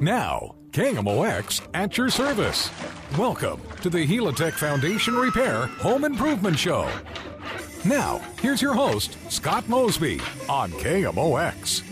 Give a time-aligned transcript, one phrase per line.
[0.00, 2.70] Now, KMOX at your service.
[3.16, 6.86] Welcome to the Helitech Foundation Repair Home Improvement Show.
[7.82, 10.20] Now, here's your host, Scott Mosby
[10.50, 11.82] on KMOX.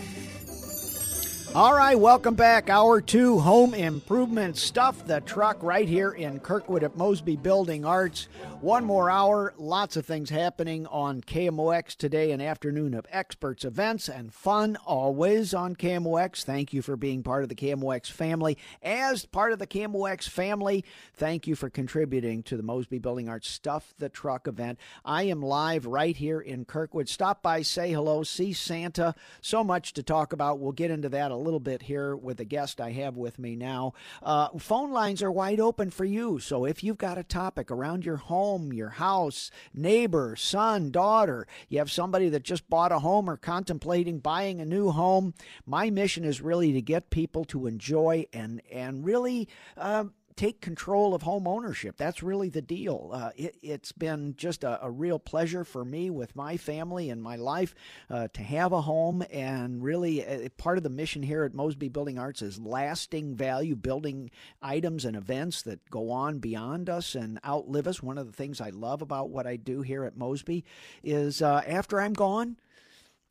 [1.55, 2.69] All right, welcome back.
[2.69, 5.07] Hour two, home improvement stuff.
[5.07, 8.27] The truck right here in Kirkwood at Mosby Building Arts.
[8.59, 14.09] One more hour, lots of things happening on KMOX today, an afternoon of experts, events,
[14.09, 16.43] and fun always on KMOX.
[16.43, 18.57] Thank you for being part of the KMOX family.
[18.83, 20.83] As part of the KMOX family,
[21.13, 24.77] thank you for contributing to the Mosby Building Arts Stuff the Truck event.
[25.05, 27.07] I am live right here in Kirkwood.
[27.07, 29.15] Stop by, say hello, see Santa.
[29.39, 30.59] So much to talk about.
[30.59, 33.55] We'll get into that a little bit here with the guest I have with me
[33.55, 33.93] now.
[34.21, 36.39] Uh, phone lines are wide open for you.
[36.39, 41.77] So if you've got a topic around your home, your house, neighbor, son, daughter, you
[41.79, 45.33] have somebody that just bought a home or contemplating buying a new home,
[45.65, 49.47] my mission is really to get people to enjoy and and really.
[49.77, 50.05] Uh,
[50.35, 51.95] take control of home ownership.
[51.97, 53.11] That's really the deal.
[53.13, 57.21] Uh, it, has been just a, a, real pleasure for me with my family and
[57.21, 57.73] my life
[58.09, 59.23] uh, to have a home.
[59.31, 63.75] And really, uh, part of the mission here at Mosby Building Arts is lasting value,
[63.75, 64.29] building
[64.61, 68.03] items and events that go on beyond us and outlive us.
[68.03, 70.65] One of the things I love about what I do here at Mosby
[71.03, 72.57] is uh, after I'm gone,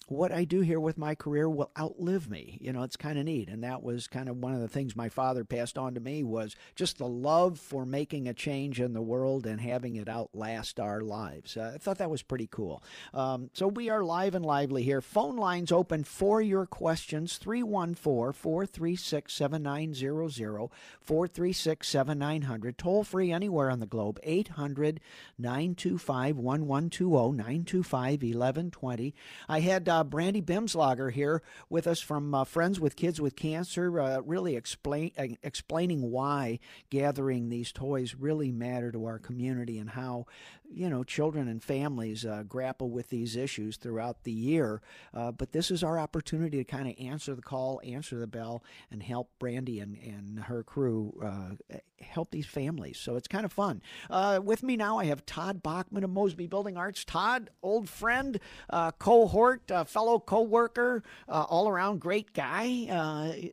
[0.09, 2.59] what I do here with my career will outlive me.
[2.61, 3.49] You know, it's kind of neat.
[3.49, 6.23] And that was kind of one of the things my father passed on to me
[6.23, 10.79] was just the love for making a change in the world and having it outlast
[10.81, 11.57] our lives.
[11.57, 12.83] Uh, I thought that was pretty cool.
[13.13, 15.01] Um, so we are live and lively here.
[15.01, 22.79] Phone lines open for your questions 314 436 7900, 436 7900.
[22.79, 25.01] Toll free anywhere on the globe 800
[25.39, 29.15] 925 1120, 925 1120.
[29.49, 34.01] I had uh, Brandy Bimslager here with us from uh, Friends with Kids with Cancer,
[34.01, 36.59] uh, really explain, uh, explaining why
[36.91, 40.27] gathering these toys really matter to our community and how
[40.75, 44.81] you know, children and families uh, grapple with these issues throughout the year.
[45.13, 48.63] Uh, but this is our opportunity to kind of answer the call, answer the bell,
[48.91, 52.99] and help Brandy and, and her crew uh, help these families.
[52.99, 53.83] So it's kind of fun.
[54.11, 57.05] Uh, with me now, I have Todd Bachman of Mosby Building Arts.
[57.05, 62.87] Todd, old friend, uh, cohort, uh, fellow co worker, all around great guy.
[62.91, 63.49] Uh,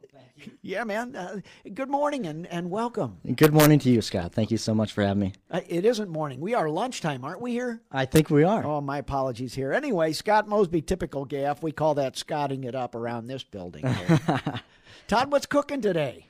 [0.62, 1.16] yeah, man.
[1.16, 1.42] Uh,
[1.74, 3.18] good morning and, and welcome.
[3.36, 4.34] Good morning to you, Scott.
[4.34, 5.34] Thank you so much for having me.
[5.50, 6.40] Uh, it isn't morning.
[6.40, 7.82] We are lunchtime aren't we here?
[7.92, 8.66] I think we are.
[8.66, 9.74] Oh, my apologies here.
[9.74, 11.62] Anyway, Scott Mosby, typical gaff.
[11.62, 13.84] We call that scotting it up around this building.
[15.08, 16.28] Todd, what's cooking today?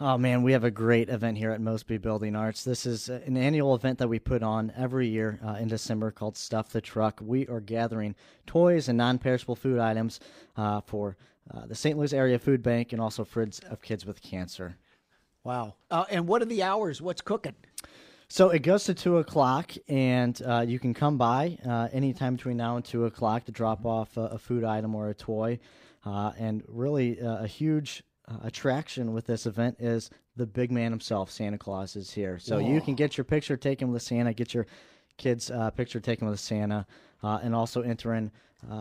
[0.00, 2.62] Oh man, we have a great event here at Mosby Building Arts.
[2.62, 6.36] This is an annual event that we put on every year uh, in December called
[6.36, 7.18] Stuff the Truck.
[7.20, 8.14] We are gathering
[8.46, 10.20] toys and non-perishable food items
[10.56, 11.16] uh, for
[11.52, 11.98] uh, the St.
[11.98, 14.76] Louis Area Food Bank and also Friends of Kids with Cancer.
[15.42, 15.74] Wow!
[15.90, 17.02] Uh, and what are the hours?
[17.02, 17.56] What's cooking?
[18.28, 22.56] So it goes to two o'clock, and uh, you can come by uh, anytime between
[22.56, 25.58] now and two o'clock to drop off a, a food item or a toy.
[26.06, 30.92] Uh, and really, uh, a huge uh, attraction with this event is the big man
[30.92, 32.38] himself, Santa Claus, is here.
[32.38, 32.68] So Whoa.
[32.68, 34.66] you can get your picture taken with Santa, get your
[35.16, 36.86] kids' uh, picture taken with Santa,
[37.22, 38.30] and also enter in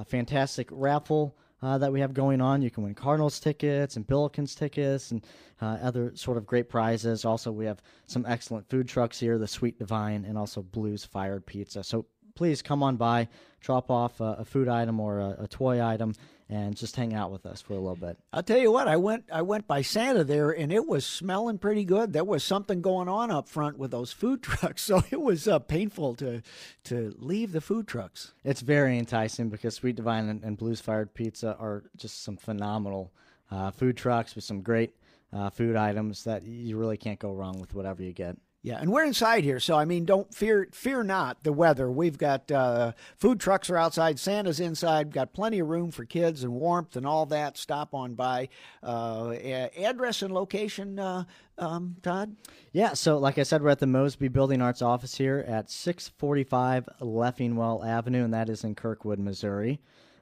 [0.06, 2.62] fantastic raffle uh, that we have going on.
[2.62, 5.26] You can win Cardinals tickets and Billikens tickets and
[5.62, 7.26] uh, other sort of great prizes.
[7.26, 11.46] Also, we have some excellent food trucks here, the Sweet Divine, and also Blues Fired
[11.46, 11.84] Pizza.
[11.84, 12.06] So
[12.38, 13.28] please come on by,
[13.60, 16.14] drop off a, a food item or a, a toy item
[16.50, 18.18] and just hang out with us for a little bit.
[18.32, 21.58] I'll tell you what, I went I went by Santa there and it was smelling
[21.58, 22.14] pretty good.
[22.14, 25.60] There was something going on up front with those food trucks, so it was uh,
[25.60, 26.42] painful to
[26.86, 28.34] to leave the food trucks.
[28.44, 33.12] It's very enticing because Sweet Divine and, and Blues Fired Pizza are just some phenomenal
[33.52, 34.96] uh, food trucks with some great
[35.34, 38.38] uh, food items that you really can't go wrong with whatever you get.
[38.68, 41.90] Yeah, and we're inside here, so I mean, don't fear fear not the weather.
[41.90, 46.44] We've got uh, food trucks are outside, Santa's inside, got plenty of room for kids
[46.44, 47.58] and warmth and all that.
[47.58, 48.50] Stop on by.
[48.84, 49.36] Uh,
[49.78, 51.24] address and location, uh,
[51.58, 52.36] um, Todd.
[52.74, 56.90] Yeah, so like I said, we're at the Mosby Building Arts office here at 645
[57.00, 59.80] Leffingwell Avenue, and that is in Kirkwood, Missouri.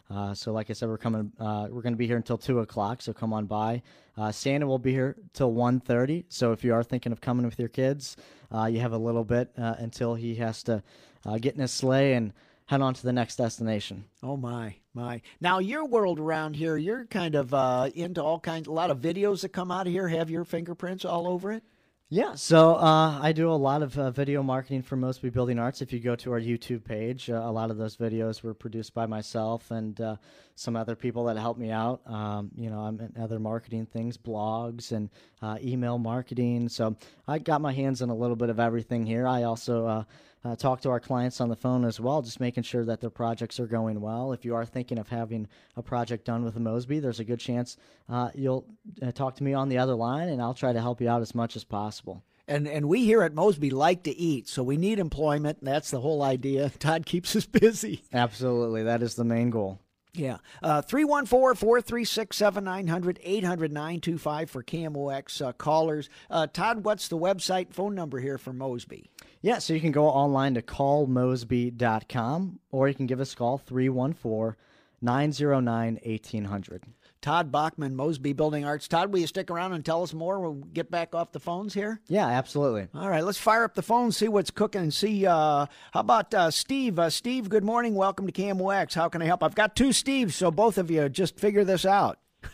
[0.10, 1.32] Uh, so, like I said, we're coming.
[1.40, 3.02] Uh, we're going to be here until two o'clock.
[3.02, 3.82] So come on by.
[4.18, 6.26] Uh, Santa will be here till 1.30.
[6.30, 8.16] So if you are thinking of coming with your kids,
[8.54, 10.84] uh, you have a little bit uh, until he has to
[11.26, 12.34] uh, get in his sleigh and
[12.68, 14.06] head on to the next destination.
[14.24, 15.22] Oh my, my!
[15.42, 17.54] Now your world around here, you're kind of
[17.96, 18.68] into all kinds.
[18.68, 21.64] A lot of videos that come out of here have your fingerprints all over it.
[22.10, 25.82] Yeah, so uh, I do a lot of uh, video marketing for Mosby Building Arts.
[25.82, 28.94] If you go to our YouTube page, uh, a lot of those videos were produced
[28.94, 30.18] by myself and uh,
[30.54, 32.02] some other people that help me out.
[32.06, 35.10] Um, you know, I'm in other marketing things, blogs and
[35.42, 36.70] uh, email marketing.
[36.70, 36.96] So
[37.28, 39.28] I got my hands in a little bit of everything here.
[39.28, 40.06] I also
[40.46, 43.10] uh, talk to our clients on the phone as well, just making sure that their
[43.10, 44.32] projects are going well.
[44.32, 47.40] If you are thinking of having a project done with a Mosby, there's a good
[47.40, 47.78] chance
[48.08, 48.66] uh, you'll
[49.02, 51.24] uh, talk to me on the other line, and I'll try to help you out
[51.24, 52.24] as much as possible.
[52.48, 55.58] And and we here at Mosby like to eat, so we need employment.
[55.64, 56.70] That's the whole idea.
[56.80, 58.04] Todd keeps us busy.
[58.14, 59.80] Absolutely, that is the main goal.
[60.18, 60.38] Yeah.
[60.64, 66.10] Uh, 314 436 7900 800 925 for KMOX uh, callers.
[66.30, 69.10] Uh, Todd, what's the website phone number here for Mosby?
[69.42, 73.58] Yeah, so you can go online to callmosby.com or you can give us a call
[73.58, 74.56] 314
[75.02, 76.84] 909 1800.
[77.26, 78.88] Todd Bachman, Mosby Building Arts.
[78.88, 80.40] Todd, will you stick around and tell us more?
[80.40, 82.00] We'll get back off the phones here.
[82.08, 82.88] Yeah, absolutely.
[82.94, 85.26] All right, let's fire up the phone, see what's cooking, and see.
[85.26, 87.00] Uh, how about uh, Steve?
[87.00, 87.96] Uh, Steve, good morning.
[87.96, 88.94] Welcome to KMOX.
[88.94, 89.42] How can I help?
[89.42, 92.20] I've got two Steves, so both of you just figure this out.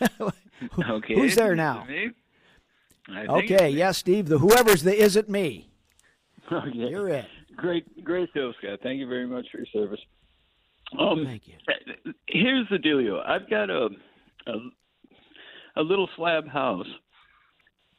[0.88, 1.16] okay.
[1.16, 1.86] Who's there now?
[3.10, 4.28] Okay, yes, yeah, Steve.
[4.28, 5.68] The whoever's the is it me?
[6.50, 6.70] Okay.
[6.72, 7.26] You're it.
[7.56, 8.78] Great, great show, Scott.
[8.82, 10.00] Thank you very much for your service.
[10.98, 11.56] Um, Thank you.
[12.26, 13.22] Here's the dealio.
[13.26, 13.90] I've got a
[14.46, 16.86] a, a little slab house,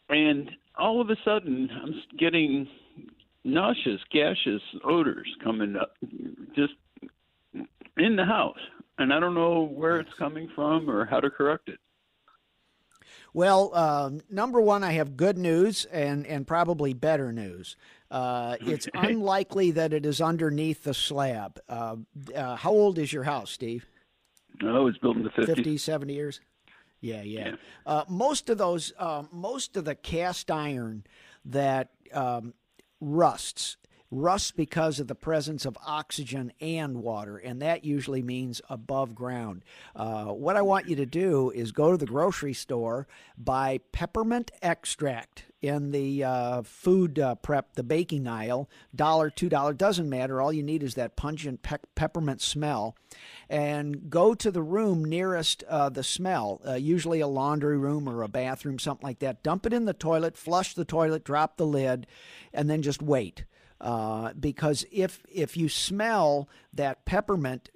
[0.10, 2.68] and all of a sudden I'm getting
[3.44, 5.94] nauseous, gaseous odors coming up
[6.56, 6.74] just
[7.98, 8.60] in the house,
[8.98, 11.80] and I don't know where it's coming from or how to correct it.
[13.34, 17.75] Well, uh, number one, I have good news and, and probably better news.
[18.10, 21.60] Uh, it's unlikely that it is underneath the slab.
[21.68, 21.98] Uh,
[22.36, 23.88] uh how old is your house, Steve?
[24.62, 25.56] No, it's built in the 50s.
[25.56, 26.42] 50, 70 years?
[27.02, 27.48] Yeah, yeah.
[27.48, 27.56] yeah.
[27.86, 31.04] Uh, most of those, uh, most of the cast iron
[31.46, 32.54] that um,
[33.02, 33.78] rusts,
[34.10, 39.66] rusts because of the presence of oxygen and water, and that usually means above ground.
[39.96, 43.08] Uh, what I want you to do is go to the grocery store,
[43.38, 49.74] buy peppermint extract in the uh, food uh, prep, the baking aisle, dollar, two dollar,
[49.74, 50.42] doesn't matter.
[50.42, 52.98] All you need is that pungent pe- peppermint smell,
[53.50, 58.21] and go to the room nearest uh, the smell, uh, usually a laundry room or
[58.21, 59.42] a bathroom, something like that.
[59.42, 62.06] Dump it in the toilet, flush the toilet, drop the lid,
[62.54, 63.45] and then just wait.
[63.80, 67.69] Uh, because if if you smell that peppermint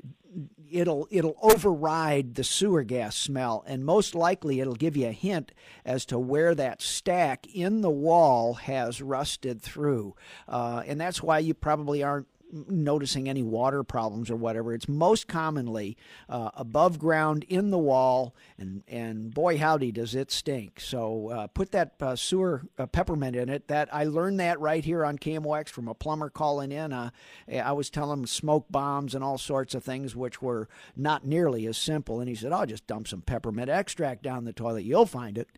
[0.70, 5.52] it'll it'll override the sewer gas smell and most likely it'll give you a hint
[5.86, 10.16] as to where that stack in the wall has rusted through.
[10.48, 14.74] Uh, and that's why you probably aren't noticing any water problems or whatever.
[14.74, 15.98] It's most commonly
[16.30, 20.80] uh, above ground in the wall, and and boy howdy does it stink.
[20.80, 23.68] So uh, put that uh, sewer uh, peppermint in it.
[23.68, 26.94] That I learned that right here on KMOX from a plumber calling in.
[26.94, 27.10] Uh,
[27.52, 31.66] I was telling him smoke bombs and all sorts of things which were not nearly
[31.68, 34.84] as simple, and he said, "I'll just dump some peppermint extract down the toilet.
[34.84, 35.50] You'll find it."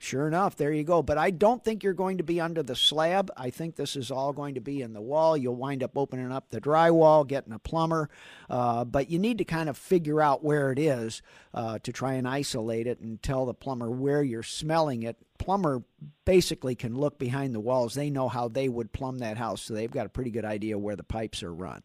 [0.00, 1.02] Sure enough, there you go.
[1.02, 3.32] But I don't think you're going to be under the slab.
[3.36, 5.36] I think this is all going to be in the wall.
[5.36, 8.08] You'll wind up opening up the drywall, getting a plumber.
[8.48, 11.20] Uh, but you need to kind of figure out where it is
[11.52, 15.16] uh, to try and isolate it and tell the plumber where you're smelling it.
[15.38, 15.82] Plumber
[16.24, 17.94] basically can look behind the walls.
[17.94, 20.78] They know how they would plumb that house, so they've got a pretty good idea
[20.78, 21.82] where the pipes are run.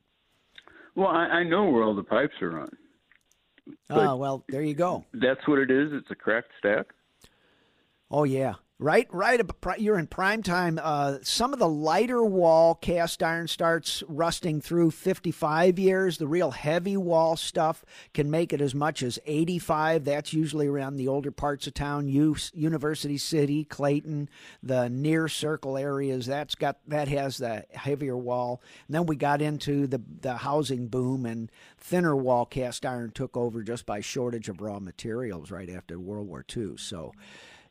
[0.94, 2.78] Well, I, I know where all the pipes are run.
[3.90, 5.06] Ah, well, there you go.
[5.14, 5.90] That's what it is.
[5.94, 6.88] It's a cracked stack.
[8.16, 9.42] Oh yeah, right, right.
[9.80, 10.80] You're in prime time.
[10.80, 16.20] Uh, some of the lighter wall cast iron starts rusting through 55 years.
[16.20, 20.06] The real heavy wall stuff can make it as much as 85.
[20.06, 24.30] That's usually around the older parts of town, U- University City, Clayton,
[24.62, 26.28] the near circle areas.
[26.28, 28.62] That's got that has the heavier wall.
[28.88, 33.36] And then we got into the the housing boom, and thinner wall cast iron took
[33.36, 36.78] over just by shortage of raw materials right after World War II.
[36.78, 37.12] So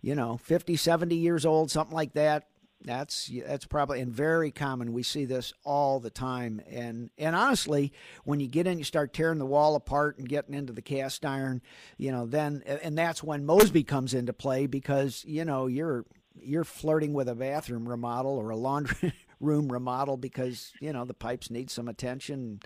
[0.02, 2.48] you know, 50, 70 years old, something like that.
[2.84, 4.92] That's that's probably and very common.
[4.92, 6.60] We see this all the time.
[6.68, 7.92] And and honestly,
[8.24, 11.24] when you get in, you start tearing the wall apart and getting into the cast
[11.24, 11.62] iron,
[11.96, 16.04] you know, then and that's when Mosby comes into play because you know you're
[16.40, 21.14] you're flirting with a bathroom remodel or a laundry room remodel because you know the
[21.14, 22.60] pipes need some attention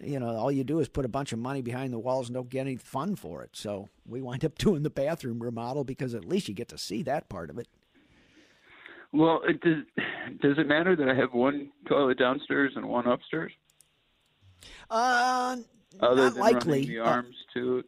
[0.00, 2.34] you know, all you do is put a bunch of money behind the walls and
[2.34, 3.50] don't get any fun for it.
[3.52, 7.02] So we wind up doing the bathroom remodel because at least you get to see
[7.04, 7.68] that part of it.
[9.12, 9.84] Well, it does
[10.40, 13.52] does it matter that I have one toilet downstairs and one upstairs?
[14.90, 15.56] Uh,
[16.00, 16.84] Other not than likely.
[16.84, 17.86] the uh, arms uh, to it.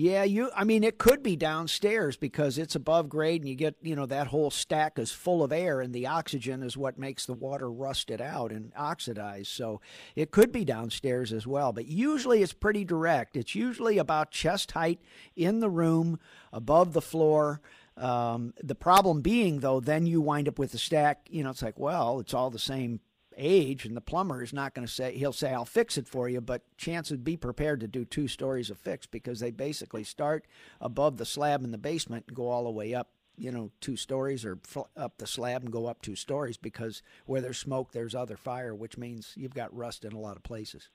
[0.00, 0.52] Yeah, you.
[0.54, 4.06] I mean, it could be downstairs because it's above grade, and you get you know
[4.06, 7.68] that whole stack is full of air, and the oxygen is what makes the water
[7.68, 9.48] rusted out and oxidize.
[9.48, 9.80] So
[10.14, 11.72] it could be downstairs as well.
[11.72, 13.36] But usually it's pretty direct.
[13.36, 15.00] It's usually about chest height
[15.34, 16.20] in the room,
[16.52, 17.60] above the floor.
[17.96, 21.26] Um, the problem being, though, then you wind up with the stack.
[21.28, 23.00] You know, it's like, well, it's all the same
[23.38, 26.28] age, and the plumber is not going to say, he'll say, I'll fix it for
[26.28, 30.46] you, but chances be prepared to do two stories of fix because they basically start
[30.80, 33.96] above the slab in the basement and go all the way up, you know, two
[33.96, 34.58] stories or
[34.96, 38.74] up the slab and go up two stories because where there's smoke, there's other fire,
[38.74, 40.88] which means you've got rust in a lot of places.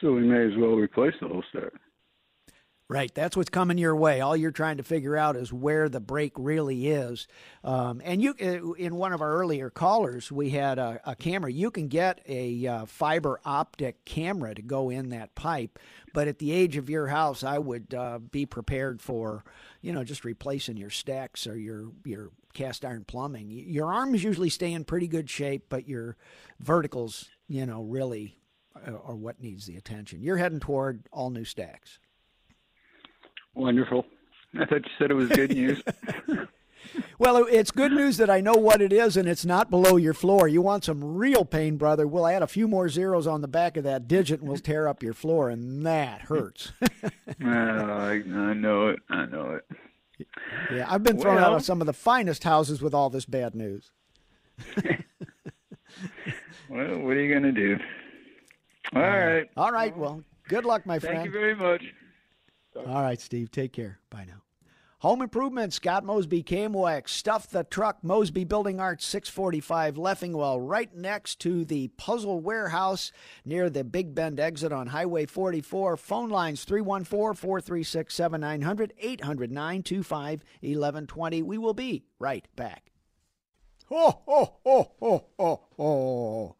[0.00, 1.72] So we may as well replace the whole stack.
[2.90, 4.20] Right, that's what's coming your way.
[4.20, 7.28] All you're trying to figure out is where the break really is.
[7.62, 11.52] Um, and you, uh, in one of our earlier callers, we had a, a camera.
[11.52, 15.78] You can get a uh, fiber optic camera to go in that pipe,
[16.12, 19.44] but at the age of your house, I would uh, be prepared for,
[19.80, 23.52] you know, just replacing your stacks or your your cast iron plumbing.
[23.52, 26.16] Your arms usually stay in pretty good shape, but your
[26.58, 28.40] verticals, you know, really
[28.74, 30.22] uh, are what needs the attention.
[30.22, 32.00] You're heading toward all new stacks.
[33.60, 34.06] Wonderful.
[34.58, 35.82] I thought you said it was good news.
[37.18, 40.14] well, it's good news that I know what it is and it's not below your
[40.14, 40.48] floor.
[40.48, 42.06] You want some real pain, brother?
[42.06, 44.88] We'll add a few more zeros on the back of that digit and we'll tear
[44.88, 46.72] up your floor, and that hurts.
[46.82, 47.10] oh,
[47.44, 49.00] I, I know it.
[49.10, 50.26] I know it.
[50.72, 53.26] Yeah, I've been thrown well, out of some of the finest houses with all this
[53.26, 53.90] bad news.
[56.70, 57.78] well, what are you going to do?
[58.94, 59.50] All right.
[59.54, 59.94] All right.
[59.96, 61.16] Well, good luck, my friend.
[61.16, 61.82] Thank you very much.
[62.76, 63.50] All right, Steve.
[63.50, 63.98] Take care.
[64.10, 64.42] Bye now.
[65.00, 71.40] Home Improvement, Scott Mosby, KMOX, Stuff the Truck, Mosby Building Arts, 645 Leffingwell, right next
[71.40, 73.10] to the Puzzle Warehouse
[73.42, 75.96] near the Big Bend exit on Highway 44.
[75.96, 81.42] Phone lines 314 436 7900 800 925 1120.
[81.44, 82.92] We will be right back.
[83.90, 86.56] Oh, oh, oh, oh, oh, oh.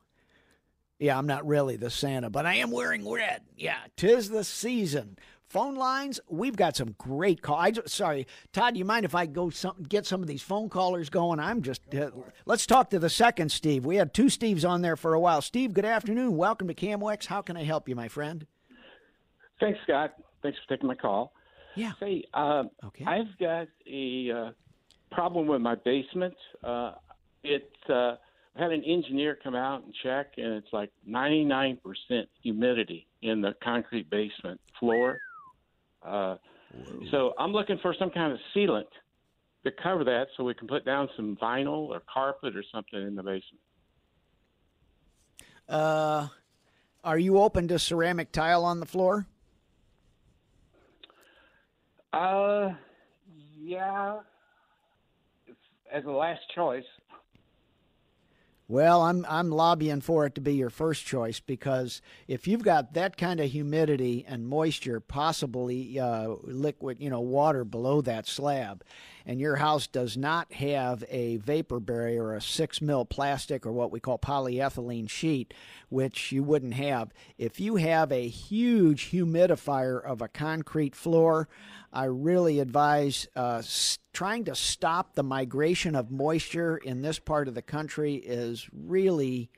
[0.98, 3.42] Yeah, I'm not really the Santa, but I am wearing red.
[3.56, 5.18] Yeah, tis the season
[5.50, 6.20] phone lines.
[6.28, 7.56] We've got some great call.
[7.56, 8.76] I sorry, Todd.
[8.76, 11.40] You mind if I go some, get some of these phone callers going?
[11.40, 12.10] I'm just uh,
[12.46, 13.84] let's talk to the second Steve.
[13.84, 15.42] We had two Steves on there for a while.
[15.42, 16.36] Steve, good afternoon.
[16.36, 17.26] Welcome to KMOX.
[17.26, 18.46] How can I help you, my friend?
[19.58, 20.14] Thanks, Scott.
[20.42, 21.32] Thanks for taking my call.
[21.74, 21.92] Yeah.
[22.00, 23.04] Say, uh, okay.
[23.04, 24.50] I've got a uh,
[25.12, 26.34] problem with my basement.
[26.64, 26.92] Uh,
[27.42, 27.70] it.
[27.88, 28.14] Uh,
[28.56, 31.78] I had an engineer come out and check, and it's like 99%
[32.42, 35.20] humidity in the concrete basement floor.
[36.02, 36.36] Uh,
[37.10, 38.84] so I'm looking for some kind of sealant
[39.64, 43.14] to cover that so we can put down some vinyl or carpet or something in
[43.14, 43.60] the basement.
[45.68, 46.28] Uh,
[47.04, 49.26] are you open to ceramic tile on the floor?
[52.12, 52.70] Uh,
[53.58, 54.18] yeah.
[55.92, 56.84] As a last choice.
[58.70, 62.94] Well, I'm I'm lobbying for it to be your first choice because if you've got
[62.94, 68.84] that kind of humidity and moisture, possibly uh, liquid, you know, water below that slab,
[69.30, 73.92] and your house does not have a vapor barrier a six mil plastic or what
[73.92, 75.54] we call polyethylene sheet,
[75.88, 81.48] which you wouldn't have, if you have a huge humidifier of a concrete floor,
[81.92, 83.62] I really advise uh,
[84.12, 89.48] trying to stop the migration of moisture in this part of the country is really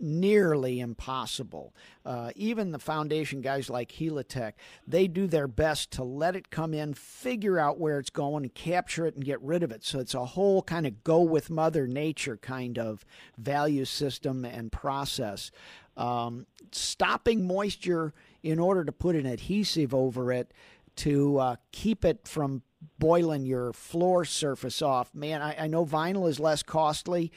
[0.00, 1.74] nearly impossible.
[2.04, 4.52] Uh, even the foundation guys like Helitech,
[4.86, 9.06] they do their best to let it come in, figure out where it's going, capture
[9.06, 9.84] it and get rid of it.
[9.84, 13.04] So it's a whole kind of go with Mother Nature kind of
[13.36, 15.50] value system and process.
[15.96, 20.52] Um, stopping moisture in order to put an adhesive over it
[20.96, 22.62] to uh, keep it from
[22.98, 25.14] boiling your floor surface off.
[25.14, 27.32] Man, I, I know vinyl is less costly.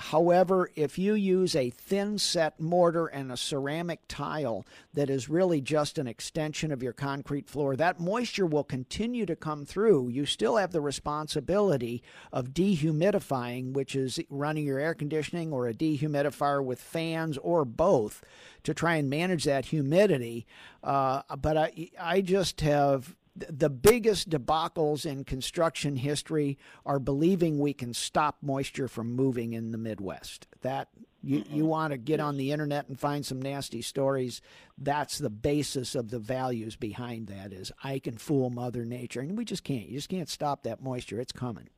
[0.00, 4.64] However, if you use a thin set mortar and a ceramic tile
[4.94, 9.36] that is really just an extension of your concrete floor, that moisture will continue to
[9.36, 10.08] come through.
[10.08, 12.02] You still have the responsibility
[12.32, 18.22] of dehumidifying, which is running your air conditioning or a dehumidifier with fans or both
[18.62, 20.46] to try and manage that humidity.
[20.82, 23.16] Uh, but I, I just have
[23.48, 29.70] the biggest debacles in construction history are believing we can stop moisture from moving in
[29.70, 30.46] the Midwest.
[30.62, 30.88] That
[31.22, 34.40] you, you want to get on the internet and find some nasty stories.
[34.78, 39.20] That's the basis of the values behind that is I can fool Mother Nature.
[39.20, 39.88] And we just can't.
[39.88, 41.20] You just can't stop that moisture.
[41.20, 41.68] It's coming.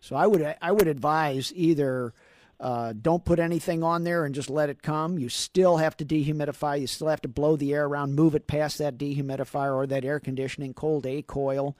[0.00, 2.12] So I would I would advise either
[2.62, 5.18] Uh, don't put anything on there and just let it come.
[5.18, 6.80] You still have to dehumidify.
[6.80, 10.04] You still have to blow the air around, move it past that dehumidifier or that
[10.04, 11.76] air conditioning cold A coil.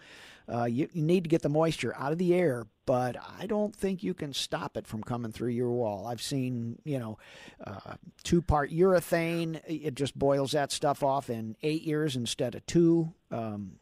[0.52, 3.74] Uh, you, you, need to get the moisture out of the air, but I don't
[3.74, 6.04] think you can stop it from coming through your wall.
[6.04, 7.16] I've seen, you know,
[7.64, 12.66] uh, two part urethane, it just boils that stuff off in eight years instead of
[12.66, 13.14] two.
[13.30, 13.74] Um,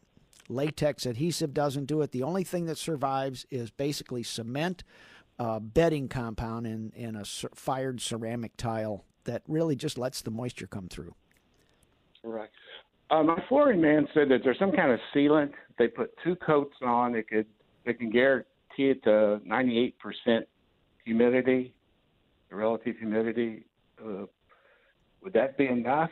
[0.49, 2.11] latex adhesive doesn't do it.
[2.11, 4.83] The only thing that survives is basically cement
[5.41, 10.67] uh, bedding compound in, in a fired ceramic tile that really just lets the moisture
[10.67, 11.15] come through.
[12.23, 12.51] Right.
[13.09, 16.75] Uh, my flooring man said that there's some kind of sealant they put two coats
[16.83, 17.15] on.
[17.15, 17.47] It could
[17.87, 18.45] they can guarantee
[18.77, 19.93] it to 98%
[21.03, 21.73] humidity,
[22.51, 23.65] relative humidity.
[23.99, 24.25] Uh,
[25.23, 26.11] would that be enough?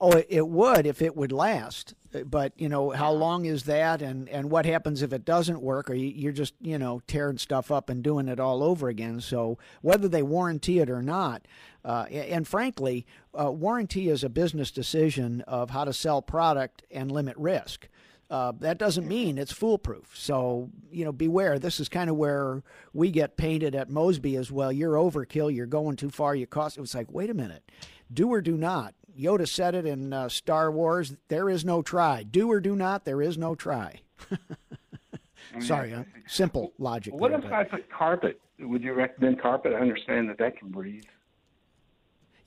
[0.00, 1.94] Oh, it would if it would last.
[2.24, 5.90] But you know, how long is that, and and what happens if it doesn't work,
[5.90, 9.20] or you're just you know tearing stuff up and doing it all over again?
[9.20, 11.46] So whether they warranty it or not,
[11.84, 13.06] uh, and frankly,
[13.38, 17.88] uh, warranty is a business decision of how to sell product and limit risk.
[18.28, 20.10] Uh, that doesn't mean it's foolproof.
[20.14, 21.60] So, you know, beware.
[21.60, 24.72] This is kind of where we get painted at Mosby as well.
[24.72, 25.54] You're overkill.
[25.54, 26.34] You're going too far.
[26.34, 26.76] You cost.
[26.76, 27.70] It was like, wait a minute.
[28.12, 28.94] Do or do not.
[29.18, 31.16] Yoda said it in uh, Star Wars.
[31.28, 32.22] There is no try.
[32.22, 33.04] Do or do not.
[33.04, 34.00] There is no try.
[35.60, 37.14] Sorry, uh, simple logic.
[37.14, 37.52] What there, if but...
[37.52, 38.40] I put carpet?
[38.60, 39.72] Would you recommend carpet?
[39.72, 41.04] I understand that that can breathe.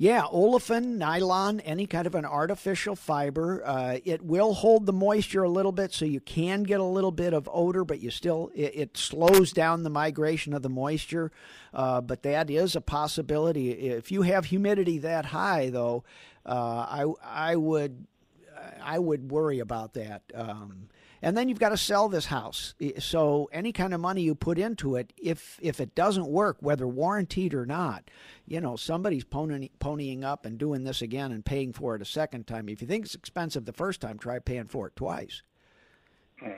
[0.01, 3.61] Yeah, olefin, nylon, any kind of an artificial fiber.
[3.65, 7.11] Uh, it will hold the moisture a little bit, so you can get a little
[7.11, 11.33] bit of odor, but you still it, it slows down the migration of the moisture.
[11.73, 13.71] Uh, but that is a possibility.
[13.71, 16.05] If you have humidity that high, though,
[16.53, 18.05] I I would
[18.81, 20.23] I would worry about that.
[20.33, 20.89] Um,
[21.21, 22.75] and then you've got to sell this house.
[22.99, 26.87] So any kind of money you put into it, if if it doesn't work, whether
[26.87, 28.09] warranted or not,
[28.45, 32.05] you know somebody's pony, ponying up and doing this again and paying for it a
[32.05, 32.69] second time.
[32.69, 35.41] If you think it's expensive the first time, try paying for it twice.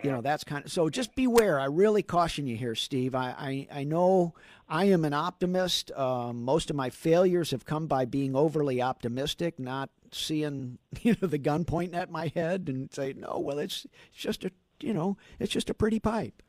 [0.04, 0.90] You know that's kind of so.
[0.90, 1.60] Just beware.
[1.60, 3.16] I really caution you here, Steve.
[3.16, 4.36] I I, I know
[4.70, 5.92] I am an optimist.
[5.94, 11.28] Um, most of my failures have come by being overly optimistic, not seeing you know
[11.28, 14.94] the gun pointing at my head and say no well it's, it's just a you
[14.94, 16.42] know it's just a pretty pipe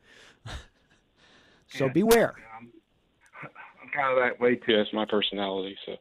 [1.68, 2.72] so yeah, beware I'm,
[3.82, 5.96] I'm, kind of that way too that's my personality so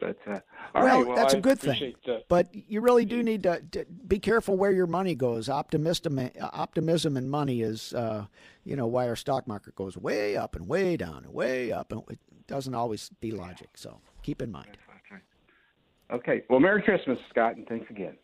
[0.00, 0.40] but uh,
[0.74, 3.62] well, right, well, that's I a good thing the, but you really do need to,
[3.72, 8.26] to, be careful where your money goes optimism optimism and money is uh,
[8.64, 11.92] you know why our stock market goes way up and way down and way up
[11.92, 14.78] and it doesn't always be logic so keep in mind
[16.10, 16.42] Okay.
[16.48, 18.16] Well, Merry Christmas, Scott, and thanks again.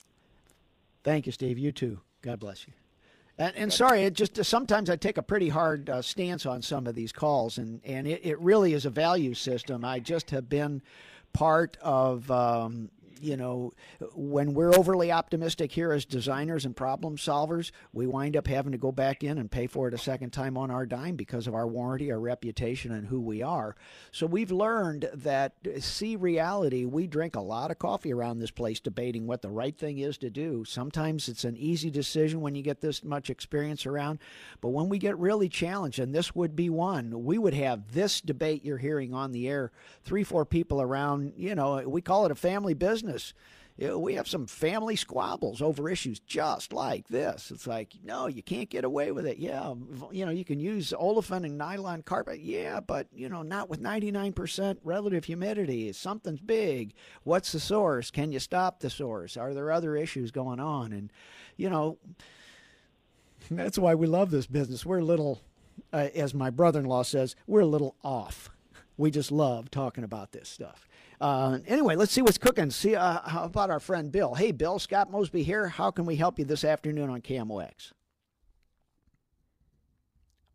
[1.02, 1.58] Thank you, Steve.
[1.58, 2.00] You too.
[2.22, 2.72] God bless you.
[3.36, 6.86] And, and sorry, it just sometimes I take a pretty hard uh, stance on some
[6.86, 9.84] of these calls, and and it, it really is a value system.
[9.84, 10.82] I just have been
[11.34, 13.72] part of um, you know,
[14.14, 18.78] when we're overly optimistic here as designers and problem solvers, we wind up having to
[18.78, 21.54] go back in and pay for it a second time on our dime because of
[21.54, 23.76] our warranty, our reputation, and who we are.
[24.10, 26.84] So we've learned that uh, see reality.
[26.84, 30.18] We drink a lot of coffee around this place debating what the right thing is
[30.18, 30.64] to do.
[30.64, 34.18] Sometimes it's an easy decision when you get this much experience around,
[34.60, 38.20] but when we get really challenged, and this would be one, we would have this
[38.20, 39.70] debate you're hearing on the air,
[40.02, 43.34] three, four people around, you know, we call it a family business business.
[43.76, 47.50] We have some family squabbles over issues just like this.
[47.50, 49.38] It's like, no, you can't get away with it.
[49.38, 49.74] Yeah,
[50.12, 52.38] you know, you can use olefin and nylon carpet.
[52.38, 55.92] Yeah, but, you know, not with 99% relative humidity.
[55.92, 56.94] Something's big.
[57.24, 58.12] What's the source?
[58.12, 59.36] Can you stop the source?
[59.36, 60.92] Are there other issues going on?
[60.92, 61.12] And,
[61.56, 61.98] you know,
[63.50, 64.86] that's why we love this business.
[64.86, 65.40] We're a little,
[65.92, 68.50] uh, as my brother in law says, we're a little off.
[68.96, 70.86] We just love talking about this stuff.
[71.24, 72.68] Uh, anyway, let's see what's cooking.
[72.68, 74.34] See, uh, how about our friend Bill?
[74.34, 75.68] Hey, Bill, Scott Mosby here.
[75.68, 77.92] How can we help you this afternoon on KMOX?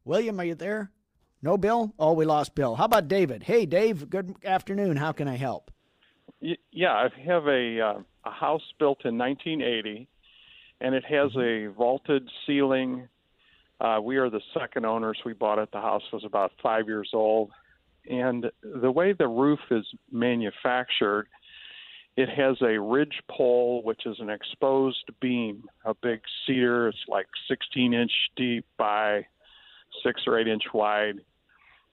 [0.05, 0.91] William, are you there?
[1.41, 1.91] No, Bill?
[1.97, 2.75] Oh, we lost Bill.
[2.75, 3.41] How about David?
[3.41, 4.95] Hey, Dave, good afternoon.
[4.95, 5.71] How can I help?
[6.39, 10.07] Yeah, I have a, uh, a house built in 1980,
[10.81, 11.71] and it has mm-hmm.
[11.71, 13.07] a vaulted ceiling.
[13.81, 15.17] Uh, we are the second owners.
[15.25, 15.69] We bought it.
[15.73, 17.49] The house was about five years old
[18.09, 21.27] and the way the roof is manufactured,
[22.17, 26.89] it has a ridge pole, which is an exposed beam, a big cedar.
[26.89, 29.25] It's like 16 inch deep by
[30.03, 31.21] six or eight inch wide.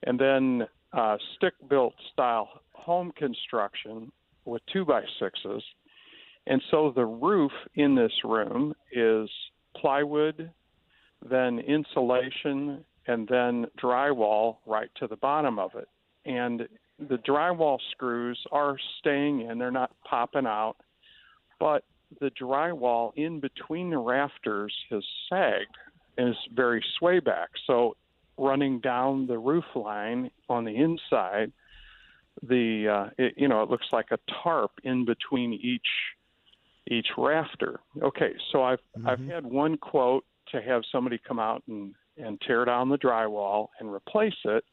[0.04, 4.10] And then uh, stick built style home construction
[4.44, 5.62] with two by sixes.
[6.46, 9.28] And so the roof in this room is
[9.76, 10.50] plywood,
[11.28, 15.88] then insulation, and then drywall right to the bottom of it.
[16.26, 20.76] And the drywall screws are staying in, they're not popping out,
[21.60, 21.84] but
[22.20, 25.76] the drywall in between the rafters has sagged
[26.16, 27.50] and is very sway back.
[27.66, 27.96] So
[28.38, 31.52] running down the roof line on the inside,
[32.42, 35.80] the uh, it, you know it looks like a tarp in between each
[36.88, 37.80] each rafter.
[38.02, 39.08] Okay, so I've mm-hmm.
[39.08, 43.68] I've had one quote to have somebody come out and and tear down the drywall
[43.80, 44.64] and replace it.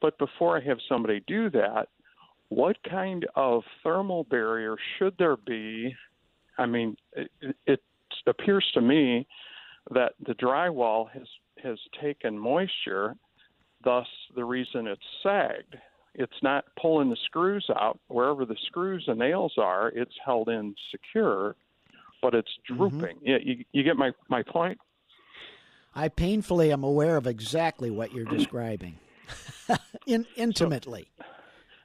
[0.00, 1.88] But before I have somebody do that,
[2.48, 5.94] what kind of thermal barrier should there be?
[6.58, 7.30] I mean, it,
[7.66, 7.80] it
[8.26, 9.26] appears to me
[9.90, 11.26] that the drywall has
[11.62, 13.16] has taken moisture,
[13.84, 15.76] thus the reason it's sagged.
[16.14, 17.98] It's not pulling the screws out.
[18.08, 21.54] Wherever the screws and nails are, it's held in secure,
[22.22, 22.78] but it's mm-hmm.
[22.78, 23.16] drooping.
[23.16, 23.26] Mm-hmm.
[23.26, 24.78] Yeah, you, you get my, my point?
[25.94, 28.98] I painfully am aware of exactly what you're describing.
[30.06, 31.08] in, intimately.
[31.18, 31.24] So,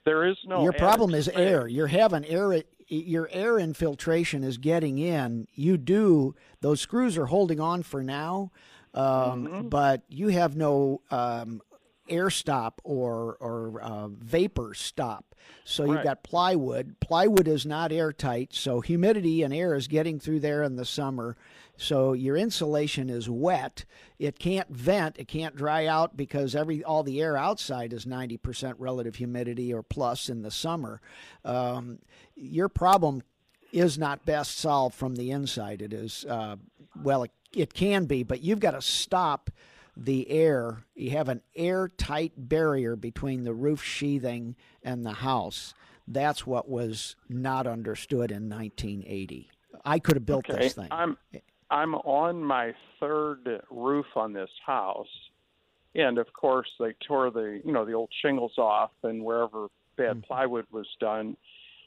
[0.06, 0.64] there is no.
[0.64, 1.68] Your problem is air.
[1.68, 2.64] You're having air.
[2.88, 5.48] Your air infiltration is getting in.
[5.56, 8.52] You do those screws are holding on for now,
[8.94, 9.70] um, mm-hmm.
[9.70, 11.62] but you have no um,
[12.08, 15.36] air stop or or uh, vapor stop.
[15.64, 17.00] So you've got plywood.
[17.00, 21.38] Plywood is not airtight, so humidity and air is getting through there in the summer.
[21.78, 23.86] So your insulation is wet.
[24.18, 25.18] It can't vent.
[25.20, 29.84] It can't dry out because every all the air outside is 90% relative humidity or
[29.84, 31.02] plus in the summer.
[31.44, 32.00] Um,
[32.36, 33.24] your problem
[33.72, 35.82] is not best solved from the inside.
[35.82, 36.56] It is uh,
[37.02, 39.50] well, it, it can be, but you've got to stop
[39.98, 40.84] the air.
[40.96, 45.74] You have an airtight barrier between the roof sheathing and the house.
[46.08, 49.50] That's what was not understood in 1980.
[49.84, 50.64] I could have built okay.
[50.64, 50.88] this thing.
[50.92, 51.18] I'm
[51.70, 55.08] I'm on my third roof on this house,
[55.96, 60.18] and of course they tore the you know the old shingles off and wherever bad
[60.18, 60.20] mm-hmm.
[60.22, 61.36] plywood was done,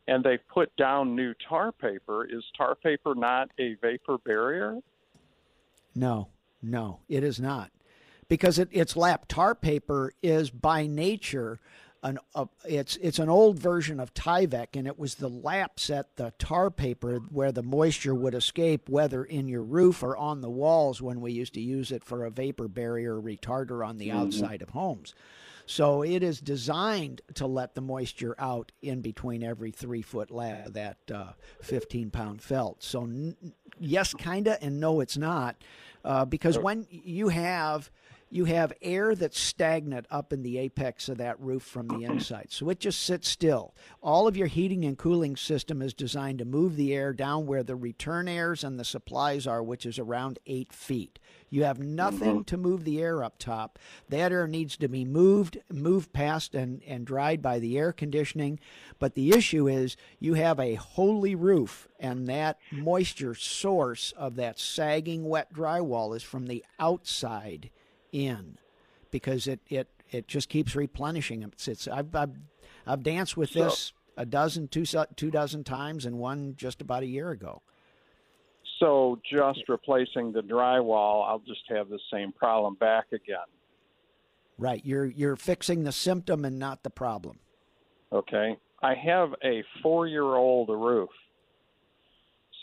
[0.08, 2.24] and they put down new tar paper.
[2.24, 4.78] Is tar paper not a vapor barrier?
[5.94, 6.28] No,
[6.60, 7.70] no, it is not
[8.28, 11.60] because it, its lap tar paper is by nature
[12.02, 16.16] an uh, it's it's an old version of Tyvek, and it was the laps at
[16.16, 20.50] the tar paper where the moisture would escape, whether in your roof or on the
[20.50, 24.18] walls when we used to use it for a vapor barrier retarder on the mm-hmm.
[24.18, 25.14] outside of homes.
[25.66, 30.68] So it is designed to let the moisture out in between every three foot lap
[30.68, 32.82] of that uh, 15 pound felt.
[32.82, 33.36] So n-
[33.78, 35.62] yes, kinda, and no, it's not,
[36.04, 37.90] uh, because when you have
[38.30, 42.48] you have air that's stagnant up in the apex of that roof from the inside.
[42.50, 43.74] So it just sits still.
[44.02, 47.62] All of your heating and cooling system is designed to move the air down where
[47.62, 51.18] the return airs and the supplies are, which is around eight feet.
[51.50, 52.42] You have nothing mm-hmm.
[52.42, 53.78] to move the air up top.
[54.08, 58.60] That air needs to be moved, moved past and, and dried by the air conditioning.
[58.98, 64.58] But the issue is you have a holy roof, and that moisture source of that
[64.58, 67.70] sagging wet drywall is from the outside
[68.12, 68.58] in
[69.10, 71.42] because it it it just keeps replenishing.
[71.42, 72.34] It's, it's I've, I've
[72.86, 74.84] I've danced with so, this a dozen two
[75.16, 77.62] two dozen times and one just about a year ago.
[78.80, 83.38] So just replacing the drywall, I'll just have the same problem back again.
[84.56, 87.38] Right, you're you're fixing the symptom and not the problem.
[88.12, 88.56] Okay.
[88.80, 91.10] I have a 4-year-old roof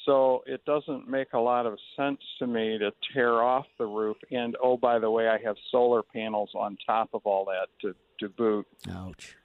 [0.06, 4.18] so it doesn't make a lot of sense to me to tear off the roof.
[4.32, 7.96] And oh, by the way, I have solar panels on top of all that to,
[8.20, 8.68] to boot.
[8.92, 9.36] Ouch.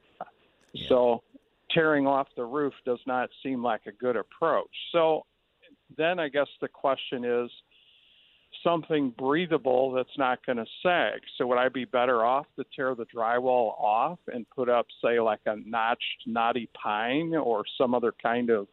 [0.72, 0.88] Yeah.
[0.88, 1.22] So
[1.70, 4.70] tearing off the roof does not seem like a good approach.
[4.92, 5.24] So
[5.96, 7.50] then I guess the question is
[8.64, 11.20] something breathable that's not going to sag.
[11.38, 15.20] So would I be better off to tear the drywall off and put up, say,
[15.20, 18.66] like a notched knotty pine or some other kind of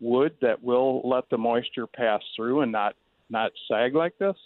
[0.00, 2.94] wood that will let the moisture pass through and not
[3.28, 4.36] not sag like this?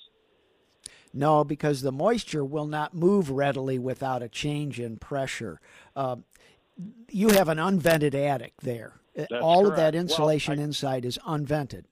[1.12, 5.60] No, because the moisture will not move readily without a change in pressure.
[5.96, 6.16] Uh,
[7.08, 9.00] you have an unvented attic there.
[9.14, 9.70] That's All correct.
[9.70, 11.84] of that insulation well, I, inside is unvented.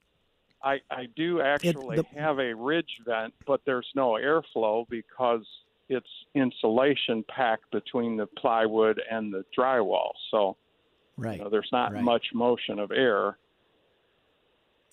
[0.63, 5.45] I, I do actually it, the, have a ridge vent, but there's no airflow because
[5.89, 10.11] it's insulation packed between the plywood and the drywall.
[10.31, 10.57] So
[11.17, 11.39] right.
[11.39, 12.03] You know, there's not right.
[12.03, 13.39] much motion of air.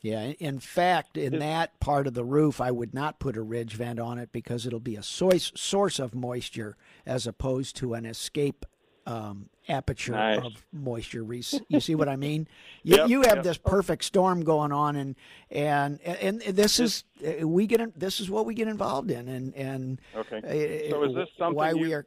[0.06, 3.74] Yeah, in fact, in that part of the roof, I would not put a ridge
[3.74, 8.06] vent on it because it'll be a source source of moisture as opposed to an
[8.06, 8.68] escape
[9.08, 10.46] um, aperture Nice.
[10.46, 11.26] of moisture.
[11.70, 12.48] You see what I mean?
[12.84, 13.44] You, Yep, you have yep.
[13.44, 15.16] this perfect storm going on, and
[15.50, 19.28] and and this is uh, we get in, this is what we get involved in,
[19.28, 20.38] and and Okay.
[20.38, 22.06] uh, So is this something why you- we are?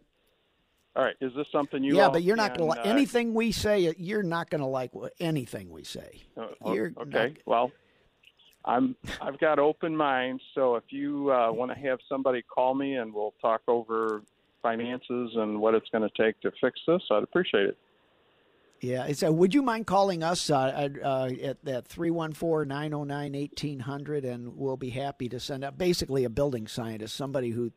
[0.95, 1.17] All right.
[1.21, 1.97] Is this something you?
[1.97, 3.93] yeah, all but you're not going to like uh, anything we say.
[3.99, 6.23] You're not going to like anything we say.
[6.37, 7.29] Uh, You're okay.
[7.29, 7.73] not- Well,
[8.65, 12.97] I'm I've got open minds, so if you uh, want to have somebody call me
[12.97, 14.23] and we'll talk over
[14.63, 17.79] finances and what it's going to take to fix this, I'd appreciate it.
[18.81, 19.07] Yeah.
[19.07, 24.25] It's, uh, would you mind calling us uh, at, uh, at that 314 909 1800
[24.25, 27.73] and we'll be happy to send out basically a building scientist, somebody who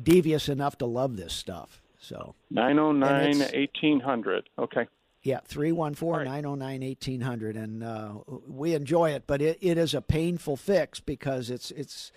[0.00, 1.82] devious enough to love this stuff.
[1.98, 4.50] So, 909 1800.
[4.58, 4.86] Okay.
[5.26, 7.56] Yeah, 314 909 1800.
[7.56, 8.12] And uh,
[8.46, 12.12] we enjoy it, but it, it is a painful fix because it's, it's,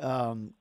[0.00, 0.54] um,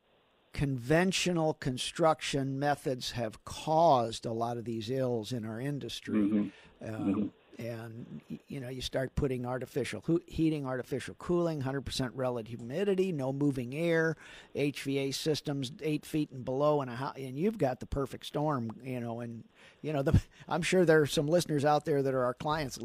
[0.52, 6.20] conventional construction methods have caused a lot of these ills in our industry.
[6.20, 6.96] Mm-hmm.
[6.96, 13.32] Um, And you know, you start putting artificial heating, artificial cooling, 100% relative humidity, no
[13.32, 14.18] moving air,
[14.56, 18.72] HVAC systems eight feet and below, and a and you've got the perfect storm.
[18.84, 19.44] You know, and
[19.82, 22.78] you know, the, I'm sure there are some listeners out there that are our clients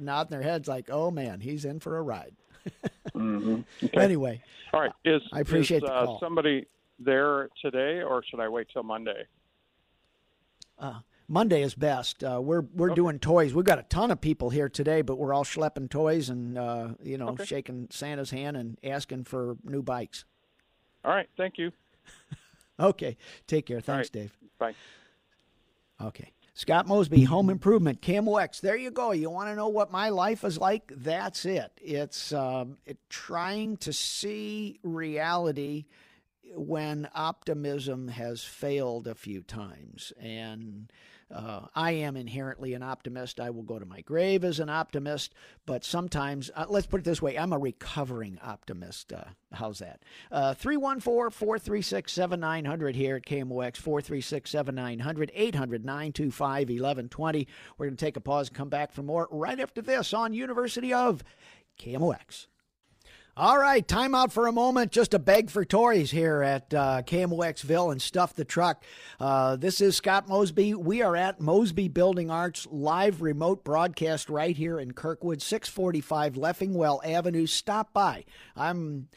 [0.00, 2.34] nodding their heads like, "Oh man, he's in for a ride."
[3.14, 3.60] Mm-hmm.
[3.84, 4.02] Okay.
[4.02, 4.90] Anyway, All right.
[5.04, 6.66] Is I appreciate is, the uh, somebody
[6.98, 9.24] there today, or should I wait till Monday?
[11.26, 12.22] Monday is best.
[12.22, 13.54] Uh, we're we're doing toys.
[13.54, 16.88] We've got a ton of people here today, but we're all schlepping toys and uh,
[17.02, 17.44] you know Okay.
[17.44, 20.24] shaking Santa's hand and asking for new bikes.
[21.04, 21.28] All right.
[21.36, 21.72] Thank you.
[22.80, 23.80] Okay, take care.
[23.80, 24.22] Thanks, right.
[24.22, 24.36] Dave.
[24.58, 24.74] Bye.
[26.02, 26.32] Okay.
[26.54, 28.60] Scott Mosby, Home Improvement, KMOX.
[28.60, 29.12] There you go.
[29.12, 30.92] You want to know what my life is like?
[30.96, 31.70] That's it.
[31.80, 35.84] It's um, it, trying to see reality
[36.52, 40.12] when optimism has failed a few times.
[40.20, 40.90] And
[41.32, 43.40] uh, I am inherently an optimist.
[43.40, 45.34] I will go to my grave as an optimist,
[45.66, 49.12] but sometimes, uh, let's put it this way I'm a recovering optimist.
[49.12, 50.02] Uh, how's that?
[50.30, 57.48] 314 436 7900 here at KMOX 436 7900 800 925 1120.
[57.78, 60.34] We're going to take a pause and come back for more right after this on
[60.34, 61.22] University of
[61.78, 62.46] KMOX.
[63.36, 64.92] All right, time out for a moment.
[64.92, 68.84] Just a beg for toys here at uh, KMOXville and Stuff the Truck.
[69.18, 70.74] Uh, this is Scott Mosby.
[70.74, 77.04] We are at Mosby Building Arts live remote broadcast right here in Kirkwood, 645 Leffingwell
[77.04, 77.46] Avenue.
[77.48, 78.24] Stop by.
[78.54, 79.08] I'm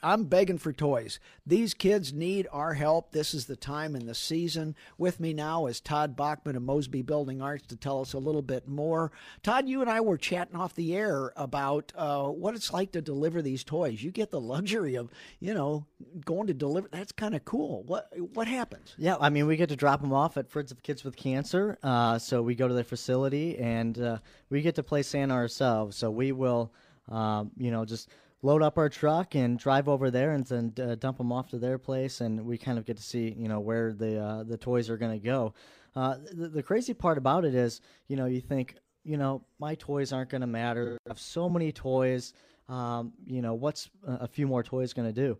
[0.00, 1.18] I'm begging for toys.
[1.44, 3.10] These kids need our help.
[3.10, 4.76] This is the time and the season.
[4.96, 8.42] With me now is Todd Bachman of Mosby Building Arts to tell us a little
[8.42, 9.10] bit more.
[9.42, 13.02] Todd, you and I were chatting off the air about uh, what it's like to
[13.02, 14.02] deliver these toys.
[14.02, 15.86] You get the luxury of, you know,
[16.24, 16.88] going to deliver.
[16.90, 17.82] That's kind of cool.
[17.84, 18.94] What what happens?
[18.98, 21.78] Yeah, I mean, we get to drop them off at Friends of Kids with Cancer.
[21.82, 24.18] Uh, so we go to their facility and uh,
[24.50, 25.96] we get to play Santa ourselves.
[25.96, 26.72] So we will,
[27.08, 28.10] um, you know, just
[28.42, 31.58] load up our truck and drive over there and then uh, dump them off to
[31.58, 32.20] their place.
[32.20, 34.96] And we kind of get to see, you know, where the uh, the toys are
[34.96, 35.54] going to go.
[35.94, 39.74] Uh, the, the crazy part about it is, you know, you think, you know, my
[39.76, 40.98] toys aren't going to matter.
[41.06, 42.34] I have so many toys.
[42.68, 45.38] Um, you know, what's a few more toys going to do?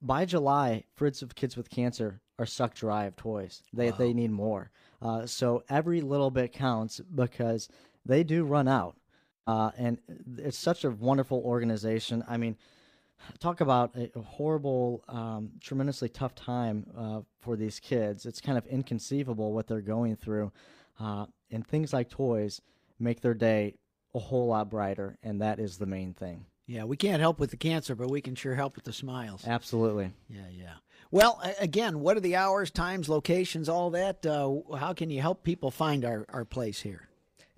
[0.00, 3.62] by July, Friends of Kids with Cancer are sucked dry of toys.
[3.72, 4.70] They they need more.
[5.02, 7.68] Uh, so every little bit counts because
[8.04, 8.96] they do run out.
[9.46, 9.98] Uh, and
[10.36, 12.22] it's such a wonderful organization.
[12.28, 12.56] I mean,
[13.38, 18.26] talk about a, a horrible, um, tremendously tough time uh, for these kids.
[18.26, 20.52] It's kind of inconceivable what they're going through,
[21.00, 22.60] uh, and things like toys
[22.98, 23.76] make their day
[24.14, 26.44] a whole lot brighter, and that is the main thing.
[26.68, 29.42] Yeah, we can't help with the cancer, but we can sure help with the smiles.
[29.46, 30.12] Absolutely.
[30.28, 30.74] Yeah, yeah.
[31.10, 34.26] Well, again, what are the hours, times, locations, all that?
[34.26, 37.08] Uh, how can you help people find our, our place here?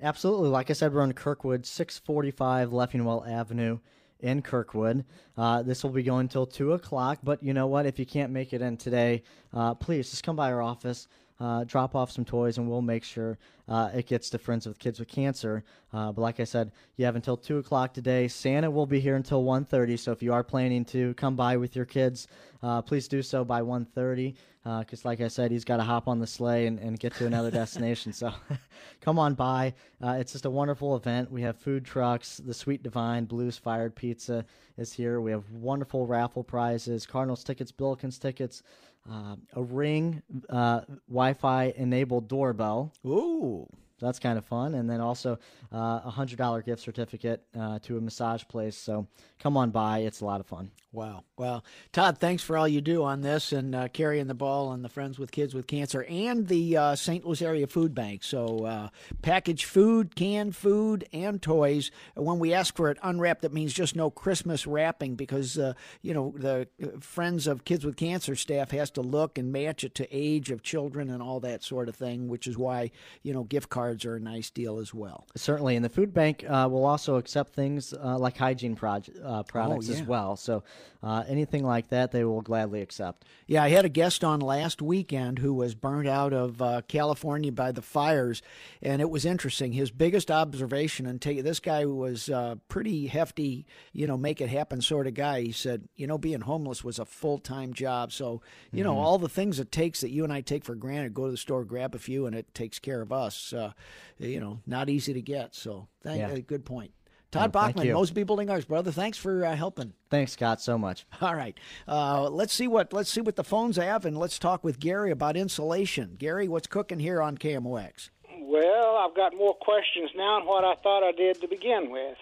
[0.01, 0.49] Absolutely.
[0.49, 3.81] Like I said, we're in Kirkwood, 645 Leffingwell Avenue
[4.21, 5.05] in Kirkwood.
[5.37, 7.87] Uh, this will be going until 2 o'clock, but you know what?
[7.87, 11.09] If you can't make it in today, uh, please just come by our office.
[11.41, 14.79] Uh, drop off some toys and we'll make sure uh, it gets to Friends with
[14.79, 15.65] Kids with Cancer.
[15.93, 18.29] Uh, but like I said, you have until 2 o'clock today.
[18.29, 21.75] Santa will be here until 1.30, so if you are planning to come by with
[21.75, 22.29] your kids,
[22.63, 26.19] uh, please do so by 1.30 because, like I said, he's got to hop on
[26.19, 28.13] the sleigh and, and get to another destination.
[28.13, 28.33] So
[29.01, 29.75] come on by.
[30.03, 31.31] Uh, it's just a wonderful event.
[31.31, 32.37] We have food trucks.
[32.37, 34.45] The Sweet Divine Blues Fired Pizza
[34.77, 35.21] is here.
[35.21, 38.63] We have wonderful raffle prizes, Cardinals tickets, Billikens tickets,
[39.09, 42.93] uh, a Ring uh, Wi-Fi enabled doorbell.
[43.07, 43.67] Ooh.
[44.01, 44.75] That's kind of fun.
[44.75, 45.39] And then also
[45.73, 48.77] uh, a hundred dollar gift certificate uh, to a massage place.
[48.77, 49.07] So
[49.39, 50.71] come on by; it's a lot of fun.
[50.93, 51.23] Wow.
[51.37, 54.83] Well, Todd, thanks for all you do on this and uh, carrying the ball on
[54.83, 57.25] the Friends with Kids with Cancer and the uh, St.
[57.25, 58.25] Louis Area Food Bank.
[58.25, 58.89] So, uh,
[59.23, 61.93] packaged food, canned food, and toys.
[62.17, 66.13] When we ask for it unwrapped, that means just no Christmas wrapping because, uh, you
[66.13, 66.67] know, the
[66.99, 70.65] Friends of Kids with Cancer staff has to look and match it to age of
[70.65, 72.91] children and all that sort of thing, which is why,
[73.23, 75.27] you know, gift cards are a nice deal as well.
[75.37, 75.77] Certainly.
[75.77, 80.01] And the food bank uh, will also accept things like hygiene project, products oh, yeah.
[80.01, 80.37] as well.
[80.37, 80.63] So,
[81.03, 83.25] uh, anything like that, they will gladly accept.
[83.47, 87.51] Yeah, I had a guest on last weekend who was burned out of uh, California
[87.51, 88.43] by the fires,
[88.83, 89.73] and it was interesting.
[89.73, 94.51] His biggest observation, and take, this guy was uh, pretty hefty, you know, make it
[94.51, 95.41] happen sort of guy.
[95.41, 98.13] He said, you know, being homeless was a full time job.
[98.13, 98.93] So, you mm-hmm.
[98.93, 101.31] know, all the things it takes that you and I take for granted, go to
[101.31, 103.55] the store, grab a few, and it takes care of us.
[103.55, 103.73] Uh,
[104.19, 105.55] you know, not easy to get.
[105.55, 106.39] So, thank, yeah.
[106.41, 106.93] good point.
[107.31, 108.91] Todd oh, Bachman, Mosby Building Arts, brother.
[108.91, 109.93] Thanks for uh, helping.
[110.11, 111.07] Thanks, Scott, so much.
[111.21, 114.65] All right, uh, let's see what let's see what the phones have, and let's talk
[114.65, 116.17] with Gary about insulation.
[116.19, 118.11] Gary, what's cooking here on KMOX?
[118.41, 122.19] Well, I've got more questions now than what I thought I did to begin with.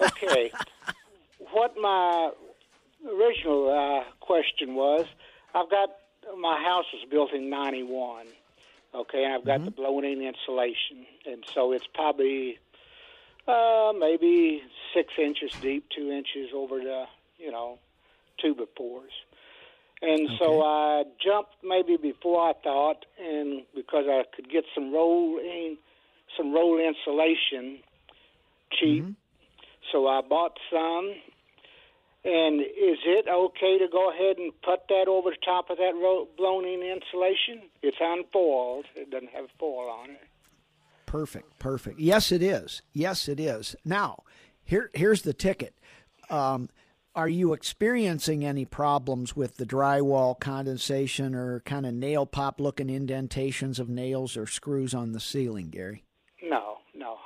[0.00, 0.50] Okay,
[1.52, 2.32] what my
[3.08, 5.06] original uh, question was,
[5.54, 5.90] I've got
[6.36, 8.26] my house was built in '91.
[8.96, 9.66] Okay, and I've got mm-hmm.
[9.66, 12.58] the blown-in insulation, and so it's probably
[13.46, 14.62] uh, maybe
[14.94, 17.04] six inches deep, two inches over the,
[17.38, 17.78] you know,
[18.40, 19.12] two by fours.
[20.00, 20.36] And okay.
[20.38, 25.76] so I jumped maybe before I thought, and because I could get some roll in,
[26.36, 27.80] some roll insulation
[28.72, 29.12] cheap, mm-hmm.
[29.92, 31.14] so I bought some.
[32.26, 35.94] And is it okay to go ahead and put that over the top of that
[35.94, 37.70] ro- blown-in insulation?
[37.82, 40.20] It's unfoiled; it doesn't have foil on it.
[41.06, 42.00] Perfect, perfect.
[42.00, 42.82] Yes, it is.
[42.92, 43.76] Yes, it is.
[43.84, 44.24] Now,
[44.64, 45.78] here here's the ticket.
[46.28, 46.68] Um,
[47.14, 52.90] are you experiencing any problems with the drywall condensation or kind of nail pop looking
[52.90, 56.02] indentations of nails or screws on the ceiling, Gary?
[56.42, 57.16] No, no.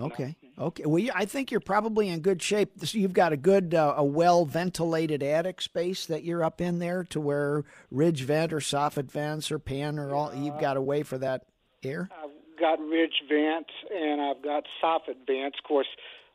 [0.00, 0.36] Okay.
[0.58, 0.84] Okay.
[0.86, 2.72] Well, I think you're probably in good shape.
[2.80, 7.04] You've got a good, uh, a well ventilated attic space that you're up in there
[7.04, 10.34] to where ridge vent or soffit vents or pan or all.
[10.34, 11.46] You've got a way for that
[11.82, 12.08] air.
[12.22, 15.58] I've got ridge vents and I've got soffit vents.
[15.62, 15.88] Of course,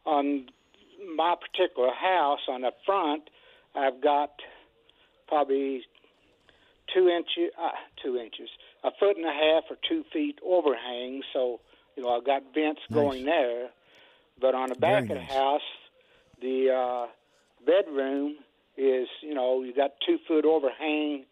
[0.05, 0.47] on
[1.15, 3.29] my particular house on the front,
[3.75, 4.31] I've got
[5.27, 5.83] probably
[6.93, 7.71] two inches, uh,
[8.03, 8.49] two inches,
[8.83, 11.21] a foot and a half or two feet overhang.
[11.33, 11.59] So
[11.97, 12.95] you know I've got vents nice.
[12.95, 13.69] going there.
[14.39, 15.31] But on the back Very of the nice.
[15.33, 15.61] house,
[16.41, 17.07] the uh,
[17.65, 18.35] bedroom
[18.77, 21.25] is you know you got two foot overhang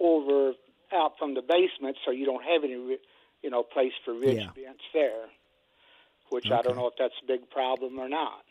[0.00, 0.52] over
[0.92, 2.98] out from the basement, so you don't have any
[3.42, 4.64] you know, place for ridge yeah.
[4.64, 5.26] vents there,
[6.30, 6.54] which okay.
[6.54, 8.44] I don't know if that's a big problem or not.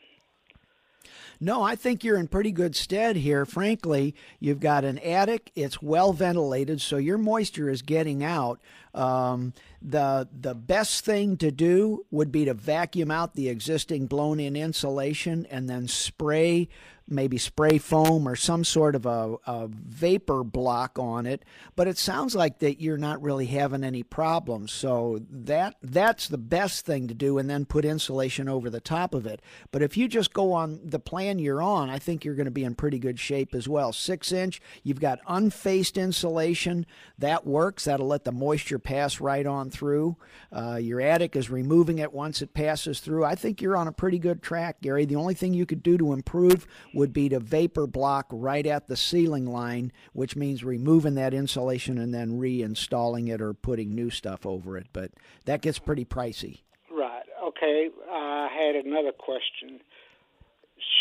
[1.39, 3.45] No, I think you're in pretty good stead here.
[3.45, 8.59] Frankly, you've got an attic; it's well ventilated, so your moisture is getting out.
[8.93, 14.55] Um, the the best thing to do would be to vacuum out the existing blown-in
[14.55, 16.69] insulation and then spray
[17.11, 21.43] maybe spray foam or some sort of a, a, vapor block on it.
[21.75, 24.71] But it sounds like that you're not really having any problems.
[24.71, 29.13] So that that's the best thing to do, and then put insulation over the top
[29.13, 29.41] of it.
[29.71, 32.51] But if you just go on the plan you're on, I think you're going to
[32.51, 33.93] be in pretty good shape as well.
[33.93, 36.85] Six inch, you've got unfaced insulation
[37.17, 37.85] that works.
[37.85, 40.17] That'll let the moisture pass right on through.
[40.51, 43.23] Uh, your attic is removing it once it passes through.
[43.23, 45.05] I think you're on a pretty good track, Gary.
[45.05, 46.67] The only thing you could do to improve
[47.01, 51.97] would be to vapor block right at the ceiling line, which means removing that insulation
[51.97, 54.85] and then reinstalling it or putting new stuff over it.
[54.93, 55.09] But
[55.45, 56.59] that gets pretty pricey.
[56.91, 57.23] Right.
[57.43, 57.89] Okay.
[58.07, 59.79] I had another question.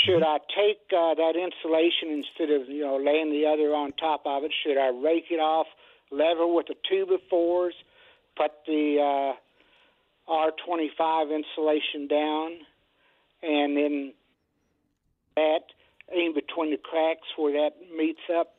[0.07, 4.23] Should I take uh, that insulation instead of you know laying the other on top
[4.25, 4.53] of it?
[4.65, 5.67] Should I rake it off
[6.11, 7.75] level with the two by fours,
[8.39, 9.35] put the
[10.27, 12.53] uh, R25 insulation down,
[13.43, 14.13] and then
[15.37, 15.65] that
[16.15, 18.55] in between the cracks where that meets up,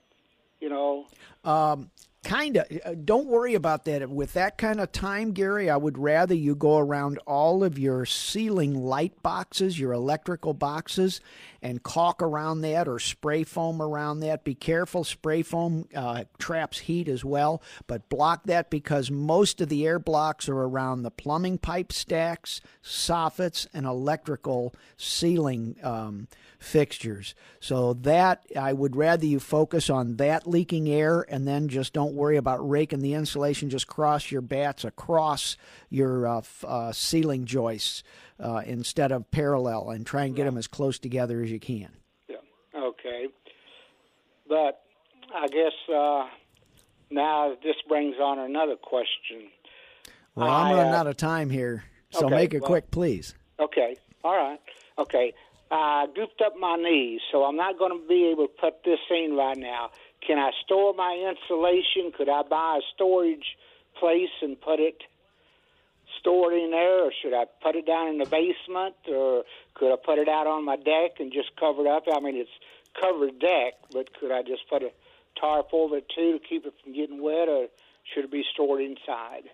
[0.59, 1.05] you know.
[1.43, 1.91] Um,
[2.23, 2.65] kind of.
[2.85, 4.09] Uh, don't worry about that.
[4.09, 8.05] With that kind of time, Gary, I would rather you go around all of your
[8.05, 11.21] ceiling light boxes, your electrical boxes,
[11.61, 14.43] and caulk around that or spray foam around that.
[14.43, 19.69] Be careful, spray foam uh, traps heat as well, but block that because most of
[19.69, 27.35] the air blocks are around the plumbing pipe stacks, soffits, and electrical ceiling um, fixtures.
[27.59, 32.15] So that I would rather you focus on that leaking air and then just don't
[32.15, 33.69] worry about raking the insulation.
[33.69, 35.57] Just cross your bats across
[35.89, 38.03] your uh, uh, ceiling joists
[38.41, 41.89] uh, instead of parallel and try and get them as close together as you can.
[42.27, 42.37] Yeah.
[42.75, 43.27] Okay.
[44.49, 44.81] But
[45.33, 46.27] I guess uh,
[47.09, 49.49] now this brings on another question.
[50.35, 52.91] Well, I'm I, running uh, out of time here, so okay, make it well- quick,
[52.91, 53.35] please.
[53.59, 53.97] Okay.
[54.23, 54.59] All right.
[54.97, 55.33] Okay.
[55.71, 58.99] I goofed up my knees, so I'm not going to be able to put this
[59.09, 59.91] in right now.
[60.25, 62.11] Can I store my insulation?
[62.15, 63.55] Could I buy a storage
[63.97, 65.01] place and put it
[66.21, 69.43] stored in there, or should I put it down in the basement, or
[69.73, 72.03] could I put it out on my deck and just cover it up?
[72.11, 72.49] I mean, it's
[72.99, 74.91] covered deck, but could I just put a
[75.39, 77.67] tarp over it too to keep it from getting wet, or
[78.13, 79.49] should it be stored inside?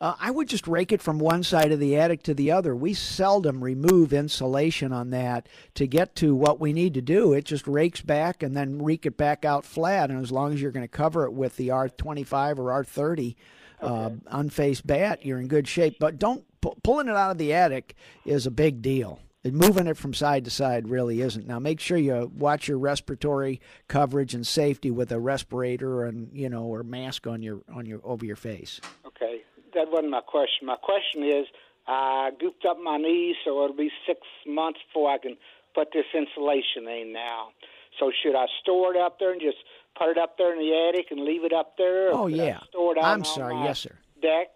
[0.00, 2.74] Uh, I would just rake it from one side of the attic to the other.
[2.74, 7.32] We seldom remove insulation on that to get to what we need to do.
[7.32, 10.10] It just rakes back and then rake it back out flat.
[10.10, 13.34] And as long as you're going to cover it with the R25 or R30
[13.80, 15.96] uh, unfaced bat, you're in good shape.
[15.98, 19.20] But don't pu- pulling it out of the attic is a big deal.
[19.44, 21.46] And moving it from side to side really isn't.
[21.46, 26.48] Now make sure you watch your respiratory coverage and safety with a respirator and you
[26.48, 28.80] know or mask on your on your over your face.
[29.06, 29.42] Okay,
[29.74, 30.66] that wasn't my question.
[30.66, 31.46] My question is,
[31.86, 35.36] I goofed up my knees, so it'll be six months before I can
[35.72, 37.50] put this insulation in now.
[37.98, 39.58] So should I store it up there and just
[39.98, 42.08] put it up there in the attic and leave it up there?
[42.12, 42.60] or Oh yeah.
[42.68, 43.56] store it out I'm sorry.
[43.64, 43.96] Yes, sir.
[44.22, 44.48] Deck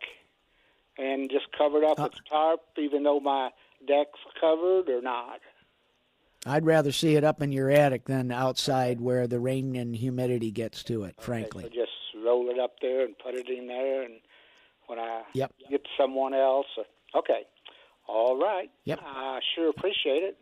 [0.99, 3.51] and just cover it up Uh, with tarp, even though my
[3.87, 5.41] deck's covered or not.
[6.45, 10.51] I'd rather see it up in your attic than outside where the rain and humidity
[10.51, 11.63] gets to it, frankly.
[11.65, 11.93] So just
[12.25, 14.15] roll it up there and put it in there, and
[14.87, 15.53] when I Yep.
[15.71, 17.45] get someone else, uh, okay,
[18.09, 18.71] all right.
[18.85, 19.01] Yep.
[19.05, 20.37] I sure appreciate it.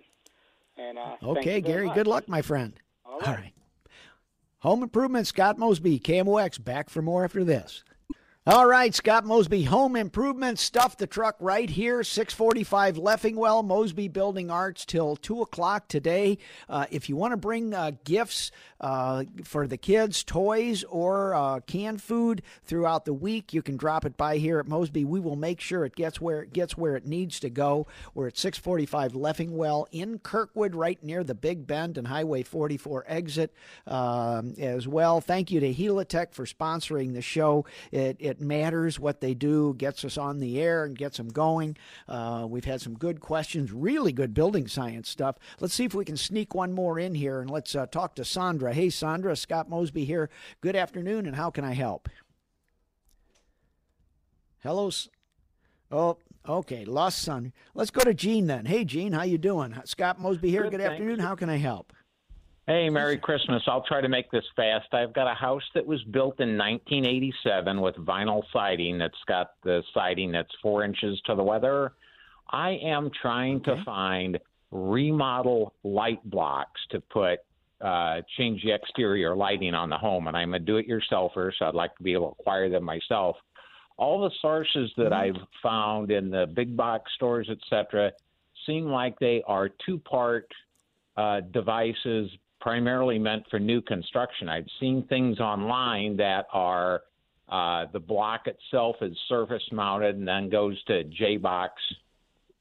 [0.79, 2.73] And uh, Okay, Gary, good luck, my friend.
[3.05, 3.29] All right.
[3.29, 3.53] All right.
[4.63, 7.83] Home Improvement, Scott Mosby, KMOX, back for more after this.
[8.47, 14.51] All right, Scott Mosby, Home Improvement, stuff the truck right here, 645 Leffingwell, Mosby Building
[14.51, 16.39] Arts till 2 o'clock today.
[16.67, 21.61] Uh, if you want to bring uh, gifts uh, for the kids, toys, or uh,
[21.61, 25.05] canned food throughout the week, you can drop it by here at Mosby.
[25.05, 27.89] We will make sure it gets where it gets where it needs to go.
[28.15, 33.53] We're at 645 Leffingwell in Kirkwood, right near the Big Bend and Highway 44 exit
[33.87, 35.21] um, as well.
[35.21, 37.67] Thank you to Helitech for sponsoring the show.
[37.93, 41.79] It, it matters what they do, gets us on the air and gets them going.
[42.07, 45.37] Uh, we've had some good questions, really good building science stuff.
[45.59, 48.25] Let's see if we can sneak one more in here and let's uh, talk to
[48.25, 48.75] Sandra.
[48.75, 50.29] Hey, Sandra, Scott Mosby here.
[50.61, 52.11] Good afternoon, and how can I help?
[54.63, 54.91] Hello.
[55.91, 57.53] Oh, okay, lost son.
[57.75, 58.67] Let's go to Gene then.
[58.67, 59.75] Hey, Gene, how you doing?
[59.85, 60.65] Scott Mosby here.
[60.65, 61.19] Good, Good, afternoon.
[61.19, 61.93] How can I help?
[62.71, 63.65] Hey, Merry Christmas.
[63.67, 64.95] I'll try to make this fast.
[64.95, 69.83] I've got a house that was built in 1987 with vinyl siding that's got the
[69.93, 71.95] siding that's four inches to the weather.
[72.49, 74.39] I am trying to find
[74.71, 77.41] remodel light blocks to put,
[77.81, 80.29] uh, change the exterior lighting on the home.
[80.29, 82.85] And I'm a do it yourselfer, so I'd like to be able to acquire them
[82.85, 83.35] myself.
[83.97, 88.13] All the sources that I've found in the big box stores, et cetera,
[88.65, 90.47] seem like they are two part
[91.17, 92.31] uh, devices
[92.61, 94.49] primarily meant for new construction.
[94.49, 97.03] I've seen things online that are
[97.49, 101.75] uh, the block itself is surface mounted and then goes to J box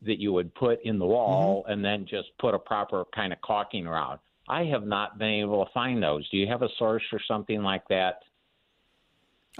[0.06, 3.42] that you would put in the wall and then just put a proper kind of
[3.42, 4.20] caulking around.
[4.48, 6.28] I have not been able to find those.
[6.30, 8.22] Do you have a source for something like that?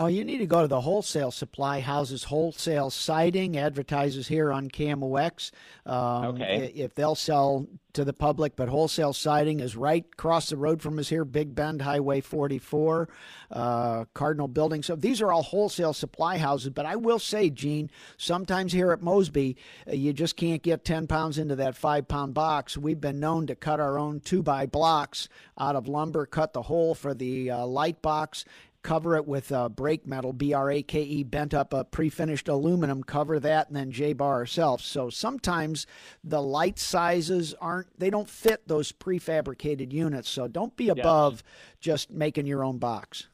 [0.02, 4.70] Oh, you need to go to the wholesale supply houses, wholesale siding advertises here on
[4.70, 5.52] KMOX.
[5.86, 6.72] Um, Okay.
[6.74, 11.00] If they'll sell to the public, but wholesale siding is right across the road from
[11.00, 13.10] us here, Big Bend Highway 44,
[13.52, 14.84] uh, Cardinal Building.
[14.84, 16.70] So these are all wholesale supply houses.
[16.70, 21.08] But I will say, Gene, sometimes here at Mosby, uh, you just can't get 10
[21.08, 22.78] pounds into that five pound box.
[22.78, 25.28] We've been known to cut our own two by blocks
[25.58, 28.46] out of lumber, cut the hole for the uh, light box
[28.90, 32.10] cover it with uh, brake metal, B R A K E, bent up a pre
[32.10, 34.84] finished aluminum, cover that, and then J bar ourselves.
[34.84, 35.86] So sometimes
[36.24, 40.28] the light sizes aren't, they don't fit those prefabricated units.
[40.28, 41.44] So don't be above
[41.80, 43.28] just making your own box.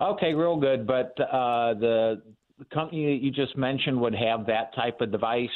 [0.00, 0.86] Okay, real good.
[0.86, 2.22] But uh, the,
[2.58, 5.50] the company that you just mentioned would have that type of device.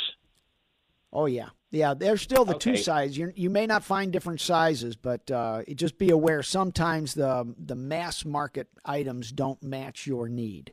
[1.12, 1.94] Oh yeah, yeah.
[1.94, 2.72] There's still the Okay.
[2.72, 3.16] two sizes.
[3.16, 6.42] You you may not find different sizes, but uh, just be aware.
[6.42, 10.72] Sometimes the the mass market items don't match your need.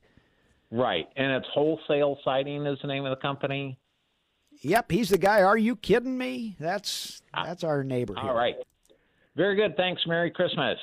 [0.71, 3.77] Right, and it's wholesale siding is the name of the company.
[4.61, 5.41] Yep, he's the guy.
[5.43, 6.57] Are you kidding me?
[6.59, 8.13] That's that's our neighbor.
[8.15, 8.29] Here.
[8.29, 8.55] All right,
[9.35, 9.77] very good.
[9.77, 10.01] Thanks.
[10.05, 10.77] Merry Christmas.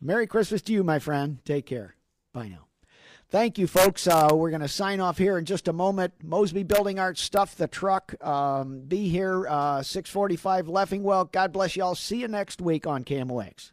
[0.00, 1.38] Merry Christmas to you, my friend.
[1.44, 1.96] Take care.
[2.32, 2.66] Bye now.
[3.34, 4.06] Thank you, folks.
[4.06, 6.14] Uh, we're going to sign off here in just a moment.
[6.22, 8.14] Mosby Building Arts, stuff the truck.
[8.24, 11.32] Um, be here uh, 645 Leffingwell.
[11.32, 11.96] God bless you all.
[11.96, 13.72] See you next week on KMOX.